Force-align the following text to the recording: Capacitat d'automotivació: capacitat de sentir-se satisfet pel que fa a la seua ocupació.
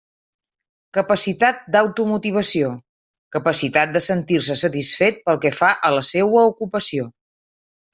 Capacitat 0.97 1.61
d'automotivació: 1.75 2.71
capacitat 3.37 3.95
de 3.99 4.03
sentir-se 4.09 4.61
satisfet 4.65 5.25
pel 5.31 5.43
que 5.47 5.57
fa 5.63 5.75
a 5.93 5.97
la 6.01 6.09
seua 6.15 6.47
ocupació. 6.55 7.13